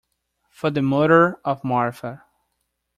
[0.49, 2.21] For the murder of Marthe.